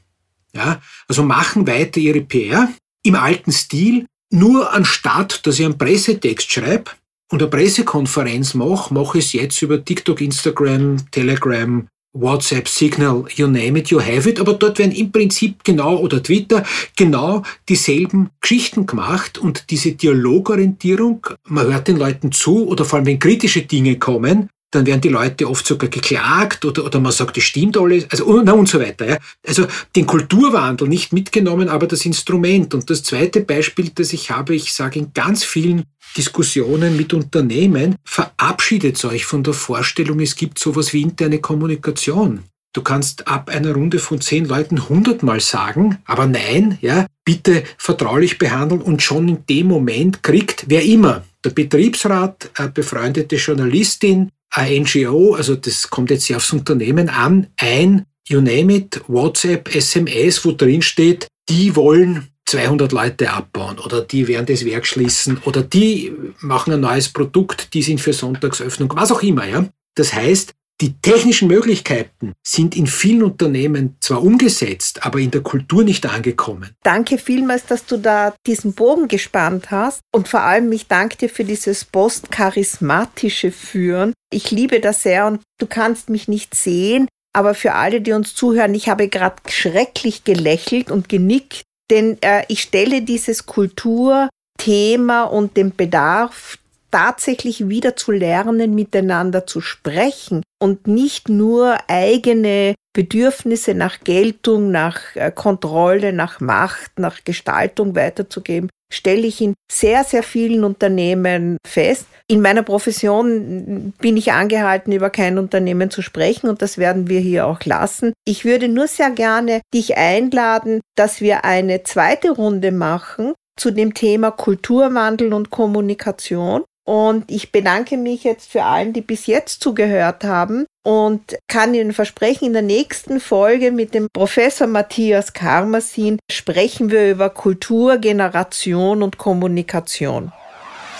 Ja, 0.55 0.81
also 1.09 1.25
machen 1.25 1.67
weiter 1.67 1.99
ihre 1.99 2.21
PR 2.21 2.69
im 3.03 3.17
alten 3.17 3.51
Stil, 3.51 4.07
nur 4.31 4.73
anstatt, 4.73 5.47
dass 5.47 5.59
ich 5.59 5.65
einen 5.65 5.79
Pressetext 5.79 6.51
schreibe 6.53 6.93
und 7.31 7.43
eine 7.43 7.51
Pressekonferenz 7.51 8.55
mache, 8.55 8.95
mache 8.95 9.19
ich 9.19 9.27
es 9.27 9.33
jetzt 9.33 9.63
über 9.63 9.85
TikTok, 9.85 10.21
Instagram, 10.21 11.11
Telegram, 11.11 11.87
WhatsApp, 12.15 12.69
Signal, 12.69 13.25
you 13.35 13.49
name 13.49 13.79
it, 13.79 13.91
you 13.91 14.01
have 14.01 14.29
it, 14.29 14.39
aber 14.41 14.55
dort 14.55 14.79
werden 14.79 14.93
im 14.93 15.11
Prinzip 15.11 15.65
genau, 15.65 15.97
oder 15.97 16.23
Twitter, 16.23 16.65
genau 16.97 17.43
dieselben 17.69 18.31
Geschichten 18.41 18.87
gemacht 18.87 19.37
und 19.37 19.71
diese 19.71 19.93
Dialogorientierung, 19.93 21.27
man 21.49 21.67
hört 21.67 21.89
den 21.89 21.97
Leuten 21.97 22.31
zu 22.31 22.69
oder 22.69 22.85
vor 22.85 22.99
allem 22.99 23.07
wenn 23.07 23.19
kritische 23.19 23.63
Dinge 23.63 23.99
kommen, 23.99 24.49
dann 24.75 24.87
werden 24.87 25.01
die 25.01 25.09
Leute 25.09 25.49
oft 25.49 25.67
sogar 25.67 25.89
geklagt 25.89 26.65
oder, 26.65 26.85
oder 26.85 27.01
man 27.01 27.13
sagt, 27.13 27.37
das 27.37 27.45
stimmt 27.45 27.77
alles, 27.77 28.07
also 28.11 28.25
und, 28.25 28.51
und 28.51 28.69
so 28.69 28.81
weiter. 28.81 29.09
Ja. 29.09 29.19
Also 29.47 29.67
den 29.95 30.07
Kulturwandel 30.07 30.89
nicht 30.89 31.13
mitgenommen, 31.13 31.69
aber 31.69 31.87
das 31.87 32.05
Instrument. 32.05 32.75
Und 32.75 32.91
das 32.91 33.03
zweite 33.03 33.41
Beispiel, 33.41 33.91
das 33.95 34.13
ich 34.13 34.31
habe, 34.31 34.55
ich 34.55 34.73
sage 34.73 34.99
in 34.99 35.13
ganz 35.13 35.45
vielen 35.45 35.85
Diskussionen 36.17 36.97
mit 36.97 37.13
Unternehmen, 37.13 37.97
verabschiedet 38.05 39.03
euch 39.05 39.25
von 39.25 39.43
der 39.43 39.55
Vorstellung, 39.55 40.21
es 40.21 40.37
gibt 40.37 40.59
sowas 40.59 40.93
wie 40.93 41.03
interne 41.03 41.41
Kommunikation. 41.41 42.45
Du 42.73 42.83
kannst 42.83 43.29
ab 43.29 43.51
einer 43.51 43.73
Runde 43.73 44.01
von 44.01 44.21
zehn 44.21 44.47
Leuten 44.47 44.89
hundertmal 44.89 45.39
sagen, 45.39 45.99
aber 46.07 46.27
nein, 46.27 46.79
ja, 46.81 47.07
bitte 47.25 47.63
vertraulich 47.79 48.39
behandeln 48.39 48.83
und 48.83 49.01
schon 49.01 49.29
in 49.29 49.47
dem 49.49 49.69
Moment 49.69 50.25
kriegt 50.25 50.65
wer 50.67 50.83
immer, 50.83 51.23
der 51.45 51.51
Betriebsrat, 51.51 52.51
eine 52.55 52.71
befreundete 52.71 53.37
Journalistin, 53.37 54.31
ein 54.55 54.83
NGO, 54.83 55.35
also 55.35 55.57
das 55.57 55.91
kommt 55.91 56.11
jetzt 56.11 56.29
ja 56.29 56.37
aufs 56.37 56.53
Unternehmen 56.53 57.09
an, 57.09 57.49
ein, 57.57 58.07
you 58.29 58.41
name 58.41 58.75
it, 58.75 59.03
WhatsApp, 59.09 59.75
SMS, 59.75 60.45
wo 60.45 60.53
drin 60.53 60.83
steht, 60.83 61.27
die 61.49 61.75
wollen 61.77 62.29
200 62.47 62.93
Leute 62.93 63.31
abbauen 63.31 63.79
oder 63.79 64.03
die 64.03 64.29
werden 64.29 64.47
das 64.47 64.65
Werk 64.65 64.87
schließen 64.87 65.39
oder 65.45 65.63
die 65.63 66.13
machen 66.41 66.73
ein 66.73 66.81
neues 66.81 67.09
Produkt, 67.09 67.75
die 67.75 67.83
sind 67.83 68.01
für 68.01 68.13
Sonntagsöffnung, 68.13 68.93
was 68.95 69.13
auch 69.13 69.23
immer, 69.23 69.47
ja. 69.47 69.67
Das 69.97 70.13
heißt, 70.13 70.53
die 70.85 70.93
technischen 71.01 71.49
Möglichkeiten 71.49 72.35
sind 72.47 72.77
in 72.77 72.87
vielen 72.87 73.23
Unternehmen 73.23 73.97
zwar 74.01 74.23
umgesetzt, 74.23 75.07
aber 75.07 75.19
in 75.19 75.31
der 75.31 75.41
Kultur 75.41 75.83
nicht 75.83 76.05
angekommen. 76.05 76.77
Danke 76.83 77.17
vielmals, 77.17 77.65
dass 77.65 77.87
du 77.87 77.97
da 77.97 78.35
diesen 78.47 78.75
Bogen 78.75 79.09
gespannt 79.09 79.71
hast. 79.71 80.01
Und 80.15 80.29
vor 80.29 80.41
allem, 80.41 80.71
ich 80.73 80.87
danke 80.87 81.17
dir 81.17 81.31
für 81.31 81.45
dieses 81.45 81.87
postcharismatische 81.87 83.51
Führen. 83.51 84.13
Ich 84.31 84.51
liebe 84.51 84.81
das 84.81 85.03
sehr 85.03 85.27
und 85.27 85.41
du 85.59 85.67
kannst 85.67 86.11
mich 86.11 86.29
nicht 86.29 86.55
sehen. 86.55 87.09
Aber 87.33 87.55
für 87.55 87.73
alle, 87.73 88.03
die 88.03 88.13
uns 88.13 88.35
zuhören, 88.35 88.75
ich 88.75 88.91
habe 88.91 89.09
gerade 89.09 89.37
schrecklich 89.49 90.25
gelächelt 90.25 90.91
und 90.91 91.09
genickt, 91.09 91.63
denn 91.91 92.19
äh, 92.21 92.45
ich 92.49 92.61
stelle 92.61 93.01
dieses 93.01 93.47
Kulturthema 93.47 95.23
und 95.25 95.57
den 95.57 95.75
Bedarf 95.75 96.59
tatsächlich 96.95 97.69
wieder 97.69 97.97
zu 97.97 98.13
lernen, 98.13 98.73
miteinander 98.73 99.49
zu 99.49 99.61
sprechen 99.61 100.45
und 100.63 100.87
nicht 100.87 101.29
nur 101.29 101.77
eigene 101.89 102.77
Bedürfnisse 102.93 103.75
nach 103.75 103.99
Geltung, 104.05 104.71
nach 104.71 105.01
äh, 105.17 105.33
Kontrolle, 105.33 106.13
nach 106.13 106.39
Macht, 106.39 107.01
nach 107.01 107.25
Gestaltung 107.25 107.97
weiterzugeben, 107.97 108.71
stelle 108.93 109.27
ich 109.27 109.41
in 109.41 109.55
sehr, 109.69 110.05
sehr 110.05 110.23
vielen 110.23 110.63
Unternehmen 110.63 111.59
fest. 111.67 112.07
In 112.29 112.41
meiner 112.41 112.63
Profession 112.63 113.93
bin 114.01 114.17
ich 114.17 114.31
angehalten, 114.31 114.93
über 114.93 115.11
kein 115.11 115.37
Unternehmen 115.37 115.91
zu 115.91 116.01
sprechen 116.01 116.49
und 116.49 116.63
das 116.63 116.79
werden 116.79 117.09
wir 117.09 117.19
hier 117.19 117.49
auch 117.49 117.65
lassen. 117.65 118.13
Ich 118.25 118.45
würde 118.45 118.69
nur 118.69 118.87
sehr 118.87 119.11
gerne 119.11 119.63
dich 119.75 119.97
einladen, 119.97 120.81
dass 120.95 121.21
wir 121.21 121.45
eine 121.45 121.83
zweite 121.83 122.31
Runde 122.31 122.71
machen 122.71 123.35
zu 123.59 123.73
dem 123.73 123.95
Thema 123.95 124.31
Kulturwandel 124.31 125.33
und 125.33 125.51
Kommunikation. 125.51 126.63
Und 126.85 127.31
ich 127.31 127.51
bedanke 127.51 127.97
mich 127.97 128.25
jetzt 128.25 128.51
für 128.51 128.65
allen, 128.65 128.93
die 128.93 129.01
bis 129.01 129.27
jetzt 129.27 129.63
zugehört 129.63 130.23
haben 130.25 130.67
und 130.85 131.39
kann 131.49 131.73
Ihnen 131.73 131.95
versprechen, 131.95 132.47
in 132.47 132.53
der 132.53 132.63
nächsten 132.63 133.21
Folge 133.21 133.73
mit 133.73 133.95
dem 133.95 134.09
Professor 134.13 134.67
Matthias 134.67 135.33
Karmasin 135.33 136.19
sprechen 136.31 136.91
wir 136.91 137.11
über 137.11 137.31
Kultur, 137.31 137.97
Generation 137.97 139.03
und 139.03 139.17
Kommunikation. 139.17 140.33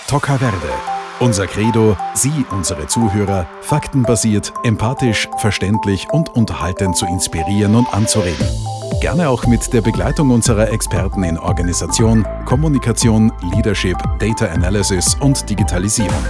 Toca 0.07 0.37
Verde. 0.37 0.73
Unser 1.19 1.47
Credo, 1.47 1.95
Sie, 2.13 2.45
unsere 2.51 2.87
Zuhörer, 2.87 3.47
faktenbasiert, 3.61 4.51
empathisch, 4.63 5.29
verständlich 5.37 6.07
und 6.11 6.29
unterhaltend 6.35 6.97
zu 6.97 7.05
inspirieren 7.05 7.75
und 7.75 7.93
anzuregen. 7.93 8.45
Gerne 9.05 9.29
auch 9.29 9.45
mit 9.45 9.71
der 9.71 9.81
Begleitung 9.81 10.31
unserer 10.31 10.71
Experten 10.71 11.23
in 11.23 11.37
Organisation, 11.37 12.25
Kommunikation, 12.45 13.31
Leadership, 13.53 13.95
Data 14.17 14.47
Analysis 14.47 15.15
und 15.19 15.47
Digitalisierung. 15.47 16.25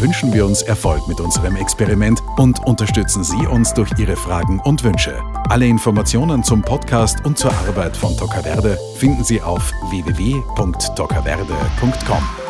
Wünschen 0.00 0.34
wir 0.34 0.44
uns 0.44 0.62
Erfolg 0.62 1.06
mit 1.06 1.20
unserem 1.20 1.54
Experiment 1.54 2.20
und 2.36 2.58
unterstützen 2.66 3.22
Sie 3.22 3.46
uns 3.46 3.72
durch 3.74 3.96
Ihre 3.96 4.16
Fragen 4.16 4.58
und 4.58 4.82
Wünsche. 4.82 5.22
Alle 5.50 5.68
Informationen 5.68 6.42
zum 6.42 6.62
Podcast 6.62 7.24
und 7.24 7.38
zur 7.38 7.52
Arbeit 7.68 7.96
von 7.96 8.16
Tocaverde 8.16 8.76
finden 8.96 9.22
Sie 9.22 9.40
auf 9.40 9.70
www.tocaverde.com. 9.90 12.45